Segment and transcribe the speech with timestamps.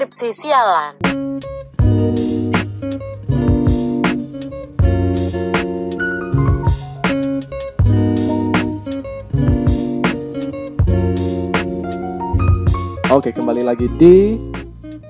[0.00, 0.96] skripsi sialan.
[13.12, 14.40] Oke, kembali lagi di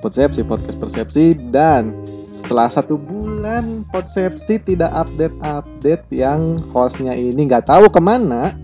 [0.03, 1.95] Persepsi Podcast Persepsi dan
[2.34, 8.58] setelah satu bulan Persepsi tidak update-update yang hostnya ini nggak tahu ke mana,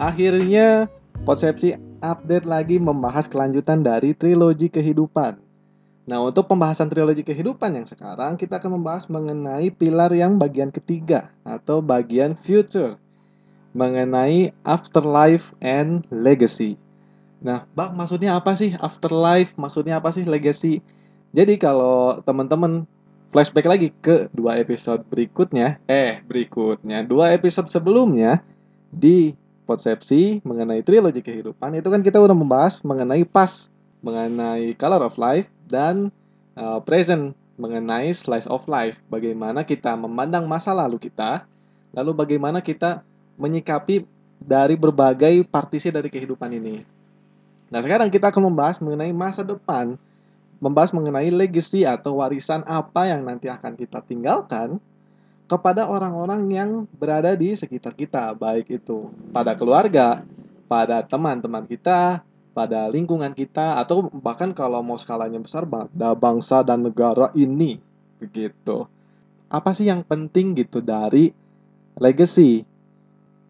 [0.00, 0.88] akhirnya
[1.28, 5.42] Persepsi update lagi membahas kelanjutan dari trilogi kehidupan.
[6.06, 11.34] Nah, untuk pembahasan trilogi kehidupan yang sekarang kita akan membahas mengenai pilar yang bagian ketiga
[11.42, 12.94] atau bagian future
[13.74, 16.78] mengenai afterlife and legacy.
[17.42, 19.52] Nah, Bang, maksudnya apa sih afterlife?
[19.58, 20.80] Maksudnya apa sih legacy?
[21.36, 22.88] Jadi kalau teman-teman
[23.34, 28.40] flashback lagi ke dua episode berikutnya, eh berikutnya, dua episode sebelumnya
[28.88, 33.66] di Persepsi mengenai trilogi kehidupan itu kan kita udah membahas mengenai pas,
[33.98, 36.14] mengenai color of life dan
[36.54, 38.96] uh, present mengenai slice of life.
[39.10, 41.42] Bagaimana kita memandang masa lalu kita,
[41.90, 43.02] lalu bagaimana kita
[43.34, 44.06] menyikapi
[44.38, 46.84] dari berbagai partisi dari kehidupan ini.
[47.72, 49.98] Nah, sekarang kita akan membahas mengenai masa depan,
[50.62, 54.78] membahas mengenai legacy atau warisan apa yang nanti akan kita tinggalkan
[55.46, 60.26] kepada orang-orang yang berada di sekitar kita, baik itu pada keluarga,
[60.66, 66.82] pada teman-teman kita, pada lingkungan kita, atau bahkan kalau mau skalanya besar pada bangsa dan
[66.82, 67.78] negara ini,
[68.18, 68.90] begitu.
[69.46, 71.30] Apa sih yang penting gitu dari
[71.96, 72.66] legacy?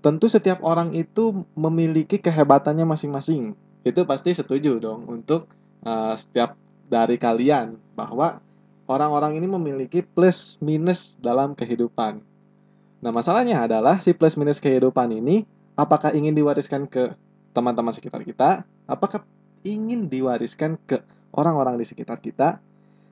[0.04, 5.46] Tentu setiap orang itu memiliki kehebatannya masing-masing itu pasti setuju dong untuk
[5.86, 6.58] uh, setiap
[6.90, 8.42] dari kalian bahwa
[8.86, 12.22] orang-orang ini memiliki plus minus dalam kehidupan.
[13.02, 15.44] Nah, masalahnya adalah si plus minus kehidupan ini
[15.76, 17.12] apakah ingin diwariskan ke
[17.52, 18.64] teman-teman sekitar kita?
[18.88, 19.22] Apakah
[19.62, 21.02] ingin diwariskan ke
[21.34, 22.58] orang-orang di sekitar kita?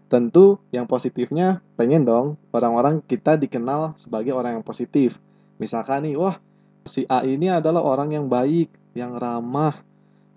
[0.08, 5.18] Tentu yang positifnya pengen dong orang-orang kita dikenal sebagai orang yang positif.
[5.58, 6.38] Misalkan nih, wah
[6.84, 9.80] si A ini adalah orang yang baik, yang ramah,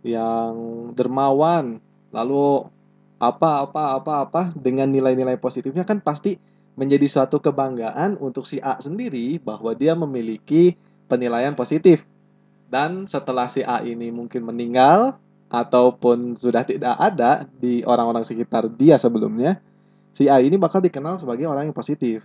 [0.01, 0.55] yang
[0.95, 1.83] dermawan,
[2.15, 2.71] lalu
[3.17, 6.37] apa apa apa apa dengan nilai-nilai positifnya kan pasti
[6.77, 10.77] menjadi suatu kebanggaan untuk si A sendiri bahwa dia memiliki
[11.09, 12.05] penilaian positif.
[12.69, 15.17] Dan setelah si A ini mungkin meninggal
[15.49, 19.57] ataupun sudah tidak ada di orang-orang sekitar dia sebelumnya,
[20.13, 22.21] si A ini bakal dikenal sebagai orang yang positif.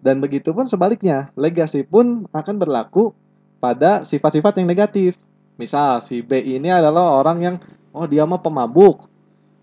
[0.00, 3.12] Dan begitu pun sebaliknya, legasi pun akan berlaku
[3.58, 5.18] pada sifat-sifat yang negatif.
[5.60, 7.56] Misal si B ini adalah orang yang
[7.92, 9.09] oh dia mah pemabuk.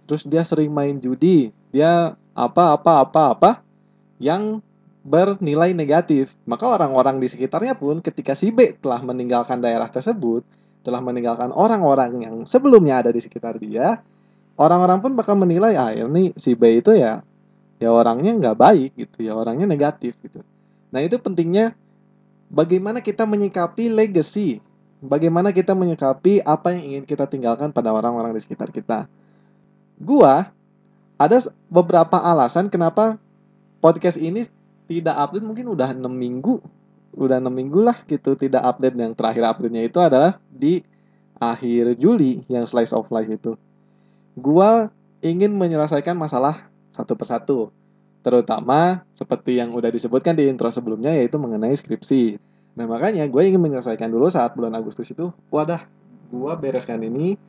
[0.07, 3.51] Terus dia sering main judi, dia apa apa apa apa
[4.17, 4.63] yang
[5.03, 6.35] bernilai negatif.
[6.47, 10.47] Maka orang-orang di sekitarnya pun ketika si B telah meninggalkan daerah tersebut,
[10.83, 13.99] telah meninggalkan orang-orang yang sebelumnya ada di sekitar dia,
[14.55, 17.23] orang-orang pun bakal menilai ah ini si B itu ya
[17.77, 20.41] ya orangnya nggak baik gitu ya orangnya negatif gitu.
[20.89, 21.77] Nah itu pentingnya
[22.49, 24.63] bagaimana kita menyikapi legacy
[25.03, 29.05] bagaimana kita menyikapi apa yang ingin kita tinggalkan pada orang-orang di sekitar kita.
[29.97, 30.49] Gua
[31.17, 31.37] ada
[31.67, 33.17] beberapa alasan kenapa
[33.81, 34.45] podcast ini
[34.85, 36.61] tidak update mungkin udah 6 minggu.
[37.17, 38.95] Udah 6 minggu lah gitu tidak update.
[38.95, 40.85] Yang terakhir update-nya itu adalah di
[41.37, 43.57] akhir Juli yang slice of life itu.
[44.37, 44.93] Gua
[45.25, 47.73] ingin menyelesaikan masalah satu persatu.
[48.21, 52.37] Terutama seperti yang udah disebutkan di intro sebelumnya yaitu mengenai skripsi.
[52.77, 55.81] Nah makanya gue ingin menyelesaikan dulu saat bulan Agustus itu, wadah,
[56.29, 57.39] gue bereskan ini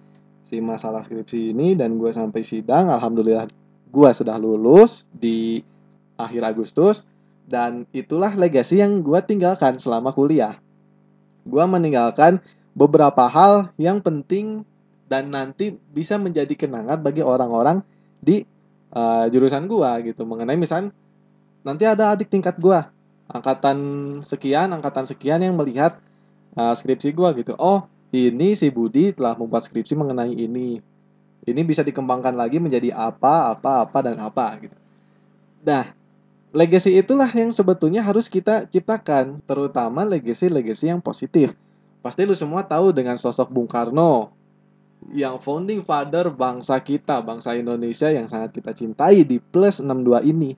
[0.48, 3.44] si masalah skripsi ini dan gue sampai sidang, alhamdulillah
[3.92, 5.60] gue sudah lulus di
[6.16, 7.04] akhir Agustus
[7.44, 10.56] dan itulah legasi yang gue tinggalkan selama kuliah.
[11.44, 12.40] Gue meninggalkan
[12.72, 14.64] beberapa hal yang penting
[15.12, 17.84] dan nanti bisa menjadi kenangan bagi orang-orang
[18.20, 18.44] di
[18.96, 20.92] uh, jurusan gue gitu mengenai misal
[21.64, 22.76] nanti ada adik tingkat gue
[23.28, 23.78] angkatan
[24.24, 26.00] sekian, angkatan sekian yang melihat
[26.56, 27.52] uh, skripsi gue gitu.
[27.60, 27.84] Oh,
[28.14, 30.80] ini si Budi telah membuat skripsi mengenai ini.
[31.48, 34.76] Ini bisa dikembangkan lagi menjadi apa, apa, apa, dan apa gitu.
[35.64, 35.88] Nah,
[36.52, 41.56] legacy itulah yang sebetulnya harus kita ciptakan, terutama legacy-legacy yang positif.
[42.04, 44.32] Pasti lu semua tahu dengan sosok Bung Karno
[45.14, 50.52] yang founding father bangsa kita, bangsa Indonesia yang sangat kita cintai di plus 62 ini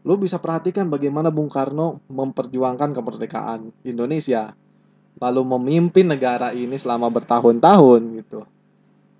[0.00, 4.56] Lu bisa perhatikan bagaimana Bung Karno memperjuangkan kemerdekaan Indonesia,
[5.18, 8.46] lalu memimpin negara ini selama bertahun-tahun gitu.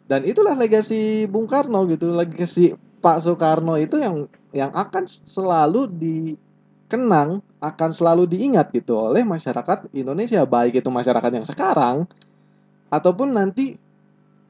[0.06, 7.40] Dan itulah legasi Bung Karno gitu, legasi Pak Soekarno itu yang yang akan selalu dikenang,
[7.62, 12.04] akan selalu diingat gitu oleh masyarakat Indonesia, baik itu masyarakat yang sekarang
[12.90, 13.78] ataupun nanti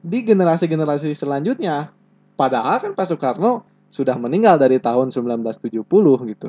[0.00, 1.92] di generasi-generasi selanjutnya
[2.40, 5.84] Padahal kan Pak Soekarno sudah meninggal dari tahun 1970
[6.32, 6.48] gitu.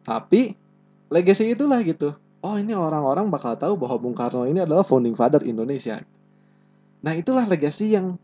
[0.00, 0.56] Tapi
[1.12, 2.16] legacy itulah gitu.
[2.44, 6.04] Oh ini orang-orang bakal tahu bahwa Bung Karno ini adalah founding father Indonesia.
[7.00, 8.20] Nah itulah legacy yang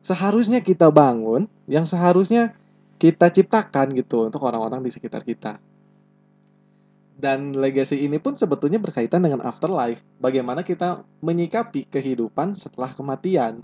[0.00, 2.56] seharusnya kita bangun, yang seharusnya
[2.96, 5.60] kita ciptakan gitu untuk orang-orang di sekitar kita.
[7.20, 10.00] Dan legacy ini pun sebetulnya berkaitan dengan afterlife.
[10.16, 13.60] Bagaimana kita menyikapi kehidupan setelah kematian.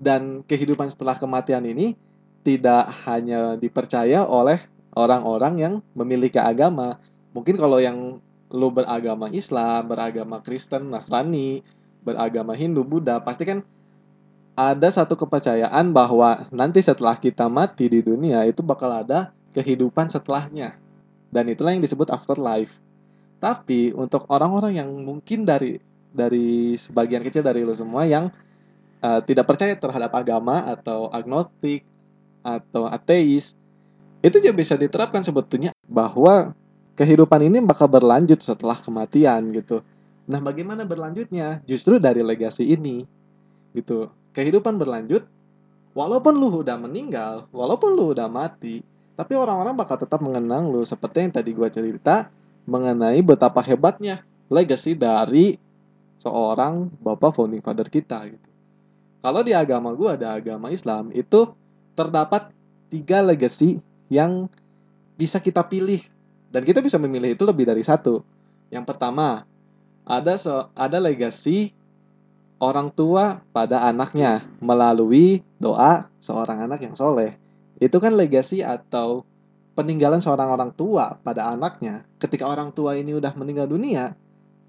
[0.00, 1.92] Dan kehidupan setelah kematian ini
[2.40, 4.64] tidak hanya dipercaya oleh
[4.96, 6.96] orang-orang yang memiliki agama.
[7.36, 11.62] Mungkin kalau yang lu beragama Islam, beragama Kristen, Nasrani,
[12.06, 13.66] beragama Hindu, Buddha, pasti kan
[14.56, 20.78] ada satu kepercayaan bahwa nanti setelah kita mati di dunia itu bakal ada kehidupan setelahnya.
[21.28, 22.80] Dan itulah yang disebut afterlife.
[23.36, 25.76] Tapi untuk orang-orang yang mungkin dari
[26.08, 28.32] dari sebagian kecil dari lo semua yang
[29.04, 31.84] uh, tidak percaya terhadap agama atau agnostik
[32.40, 33.52] atau ateis,
[34.24, 36.56] itu juga bisa diterapkan sebetulnya bahwa
[36.96, 39.84] kehidupan ini bakal berlanjut setelah kematian gitu.
[40.26, 41.62] Nah, bagaimana berlanjutnya?
[41.68, 43.06] Justru dari legasi ini
[43.76, 44.10] gitu.
[44.32, 45.28] Kehidupan berlanjut
[45.92, 48.80] walaupun lu udah meninggal, walaupun lu udah mati,
[49.14, 52.32] tapi orang-orang bakal tetap mengenang lu seperti yang tadi gua cerita
[52.66, 55.56] mengenai betapa hebatnya legacy dari
[56.18, 58.48] seorang bapak founding father kita gitu.
[59.22, 61.50] Kalau di agama gue ada agama Islam itu
[61.98, 62.50] terdapat
[62.90, 64.46] tiga legacy yang
[65.18, 65.98] bisa kita pilih
[66.56, 68.24] dan kita bisa memilih itu lebih dari satu.
[68.72, 69.44] Yang pertama
[70.08, 71.76] ada so, ada legacy
[72.56, 77.36] orang tua pada anaknya melalui doa seorang anak yang soleh.
[77.76, 79.28] Itu kan legacy atau
[79.76, 84.16] peninggalan seorang orang tua pada anaknya, ketika orang tua ini udah meninggal dunia,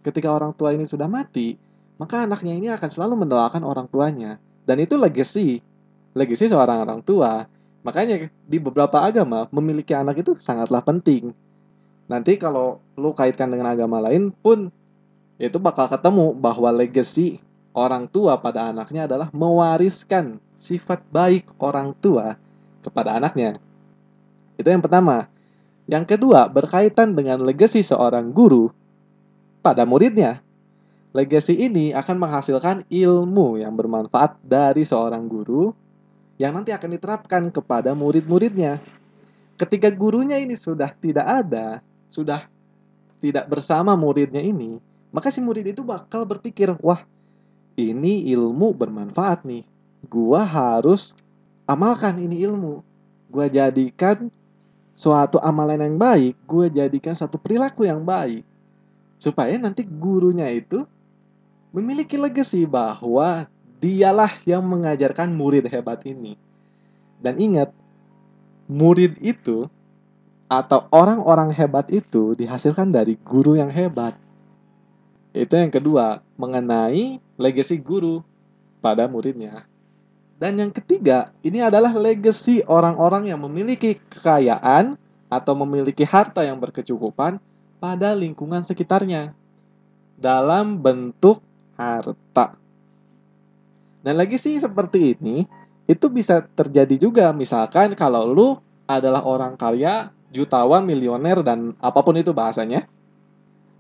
[0.04, 1.56] ketika orang tua ini sudah mati,
[1.96, 4.36] maka anaknya ini akan selalu mendoakan orang tuanya.
[4.68, 5.64] Dan itu legacy,
[6.12, 7.48] legacy seorang orang tua.
[7.88, 11.32] Makanya di beberapa agama memiliki anak itu sangatlah penting.
[12.08, 14.72] Nanti kalau lu kaitkan dengan agama lain pun
[15.38, 17.44] itu bakal ketemu bahwa legacy
[17.76, 22.40] orang tua pada anaknya adalah mewariskan sifat baik orang tua
[22.82, 23.54] kepada anaknya.
[24.58, 25.30] Itu yang pertama.
[25.88, 28.74] Yang kedua, berkaitan dengan legasi seorang guru
[29.64, 30.44] pada muridnya.
[31.16, 35.72] Legasi ini akan menghasilkan ilmu yang bermanfaat dari seorang guru
[36.36, 38.84] yang nanti akan diterapkan kepada murid-muridnya.
[39.58, 42.48] Ketika gurunya ini sudah tidak ada, sudah
[43.20, 44.78] tidak bersama muridnya ini,
[45.10, 47.02] maka si murid itu bakal berpikir, "Wah,
[47.78, 49.64] ini ilmu bermanfaat nih.
[50.10, 51.14] Gua harus
[51.70, 52.82] amalkan ini ilmu.
[53.30, 54.32] Gua jadikan
[54.98, 58.42] suatu amalan yang baik, gue jadikan satu perilaku yang baik.
[59.22, 60.82] Supaya nanti gurunya itu
[61.70, 63.46] memiliki legasi bahwa
[63.78, 66.34] dialah yang mengajarkan murid hebat ini.
[67.22, 67.70] Dan ingat,
[68.66, 69.70] murid itu
[70.48, 74.16] atau orang-orang hebat itu dihasilkan dari guru yang hebat.
[75.36, 78.24] Itu yang kedua, mengenai legasi guru
[78.80, 79.68] pada muridnya.
[80.40, 84.96] Dan yang ketiga, ini adalah legacy orang-orang yang memiliki kekayaan
[85.28, 87.42] atau memiliki harta yang berkecukupan
[87.84, 89.36] pada lingkungan sekitarnya
[90.18, 91.44] dalam bentuk
[91.76, 92.58] harta.
[94.02, 95.44] Dan sih seperti ini,
[95.90, 98.50] itu bisa terjadi juga misalkan kalau lu
[98.88, 102.86] adalah orang kaya, jutawan, milioner dan apa pun itu bahasanya.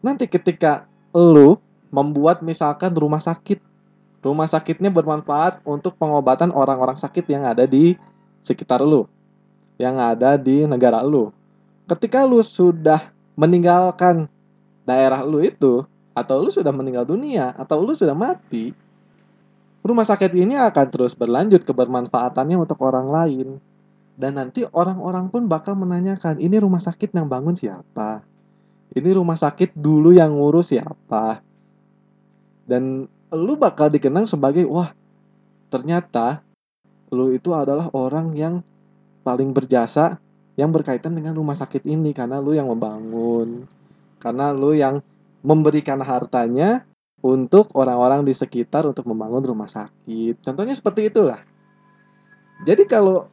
[0.01, 1.61] Nanti ketika lu
[1.93, 3.61] membuat misalkan rumah sakit
[4.27, 7.95] rumah sakitnya bermanfaat untuk pengobatan orang-orang sakit yang ada di
[8.43, 9.05] sekitar lu,
[9.79, 11.31] yang ada di negara lu.
[11.87, 14.27] Ketika lu sudah meninggalkan
[14.83, 18.75] daerah lu itu, atau lu sudah meninggal dunia, atau lu sudah mati,
[19.85, 23.47] rumah sakit ini akan terus berlanjut kebermanfaatannya untuk orang lain.
[24.17, 28.25] Dan nanti orang-orang pun bakal menanyakan, ini rumah sakit yang bangun siapa?
[28.97, 31.45] Ini rumah sakit dulu yang ngurus siapa?
[32.65, 34.95] Dan lu bakal dikenang sebagai wah
[35.67, 36.39] ternyata
[37.11, 38.63] lu itu adalah orang yang
[39.23, 40.19] paling berjasa
[40.55, 43.67] yang berkaitan dengan rumah sakit ini karena lu yang membangun
[44.23, 45.03] karena lu yang
[45.43, 46.87] memberikan hartanya
[47.19, 51.43] untuk orang-orang di sekitar untuk membangun rumah sakit contohnya seperti itulah
[52.63, 53.27] jadi kalau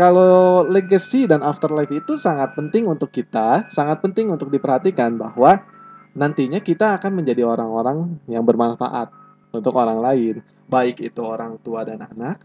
[0.00, 5.60] kalau legacy dan afterlife itu sangat penting untuk kita sangat penting untuk diperhatikan bahwa
[6.16, 9.12] nantinya kita akan menjadi orang-orang yang bermanfaat
[9.52, 10.40] untuk orang lain,
[10.72, 12.40] baik itu orang tua dan anak,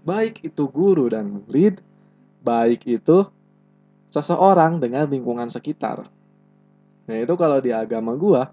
[0.00, 1.84] baik itu guru dan murid,
[2.40, 3.28] baik itu
[4.08, 6.08] seseorang dengan lingkungan sekitar.
[7.04, 8.48] Nah, itu kalau di agama gua,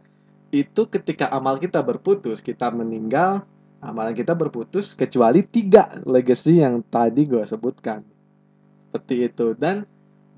[0.51, 3.47] itu ketika amal kita berputus, kita meninggal
[3.85, 8.14] amalan kita berputus kecuali tiga legacy yang tadi gue sebutkan.
[8.95, 9.51] Seperti itu.
[9.59, 9.83] Dan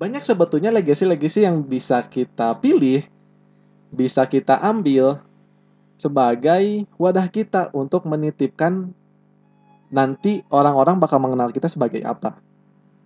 [0.01, 3.05] banyak sebetulnya legacy-legacy yang bisa kita pilih,
[3.93, 5.21] bisa kita ambil
[6.01, 8.89] sebagai wadah kita untuk menitipkan
[9.93, 12.33] nanti orang-orang bakal mengenal kita sebagai apa.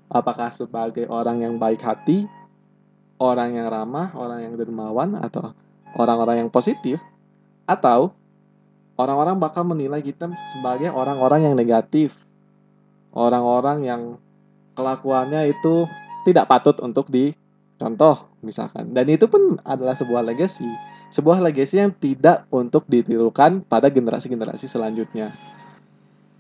[0.08, 2.24] Apakah sebagai orang yang baik hati,
[3.20, 5.52] orang yang ramah, orang yang dermawan, atau
[6.00, 7.04] orang-orang yang positif,
[7.68, 8.16] atau
[8.96, 12.16] orang-orang bakal menilai kita sebagai orang-orang yang negatif,
[13.12, 14.02] orang-orang yang
[14.82, 15.86] kelakuannya itu
[16.26, 18.90] tidak patut untuk dicontoh misalkan.
[18.90, 20.66] Dan itu pun adalah sebuah legacy,
[21.14, 25.38] sebuah legacy yang tidak untuk ditirukan pada generasi-generasi selanjutnya.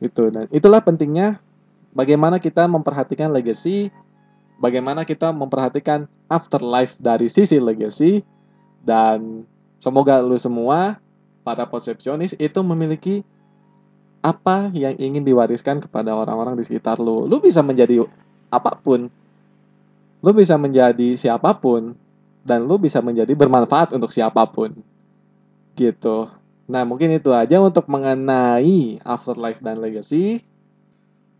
[0.01, 1.37] Itu dan itulah pentingnya
[1.93, 3.93] bagaimana kita memperhatikan legacy,
[4.57, 8.25] bagaimana kita memperhatikan afterlife dari sisi legacy
[8.81, 9.45] dan
[9.77, 10.97] semoga lu semua
[11.45, 13.21] para konsepsionis itu memiliki
[14.21, 17.25] apa yang ingin diwariskan kepada orang-orang di sekitar lu.
[17.25, 18.05] Lu bisa menjadi
[18.53, 19.07] apa pun.
[20.21, 21.97] Lu bisa menjadi siapa pun
[22.45, 24.75] dan lu bisa menjadi bermanfaat untuk siapa pun.
[25.73, 26.29] Gitu.
[26.71, 30.45] Nah, mungkin itu aja untuk mengenai afterlife dan legacy.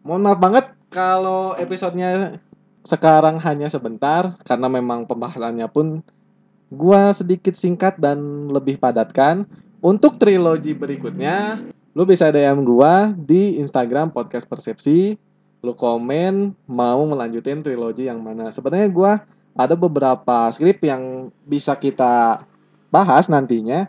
[0.01, 2.41] Mohon maaf banget kalau episodenya
[2.81, 6.01] sekarang hanya sebentar karena memang pembahasannya pun
[6.73, 9.45] gua sedikit singkat dan lebih padatkan.
[9.81, 11.63] Untuk trilogi berikutnya,
[11.95, 15.17] lu bisa DM gua di Instagram podcast persepsi.
[15.61, 18.49] Lu komen mau melanjutin trilogi yang mana.
[18.49, 19.11] Sebenarnya gua
[19.53, 22.45] ada beberapa skrip yang bisa kita
[22.89, 23.87] bahas nantinya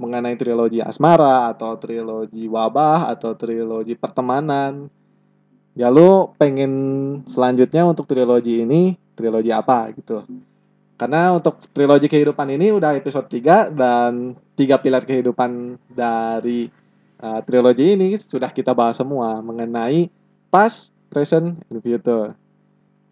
[0.00, 4.88] mengenai trilogi asmara atau trilogi wabah atau trilogi pertemanan.
[5.76, 6.72] Ya lu pengen
[7.28, 10.24] selanjutnya untuk trilogi ini trilogi apa gitu.
[10.96, 16.68] Karena untuk trilogi kehidupan ini udah episode 3 dan tiga pilar kehidupan dari
[17.24, 20.12] uh, trilogi ini sudah kita bahas semua mengenai
[20.52, 22.38] past, present, and future.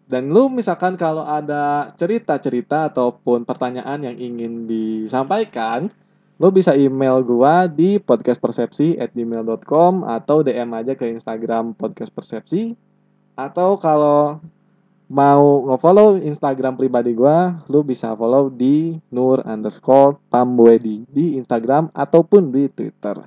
[0.09, 5.93] Dan lu misalkan kalau ada cerita-cerita ataupun pertanyaan yang ingin disampaikan,
[6.41, 12.73] lu bisa email gua di podcastpersepsi@gmail.com atau DM aja ke Instagram podcast persepsi.
[13.37, 14.41] Atau kalau
[15.09, 17.37] mau nge-follow Instagram pribadi gue,
[17.73, 23.17] lu bisa follow di nur underscore pambuedi di Instagram ataupun di Twitter.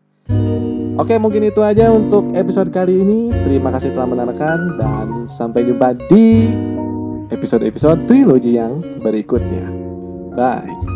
[1.00, 3.32] Oke, mungkin itu aja untuk episode kali ini.
[3.48, 6.52] Terima kasih telah mendengarkan dan sampai jumpa di
[7.32, 9.72] episode-episode trilogi yang berikutnya.
[10.36, 10.91] Bye.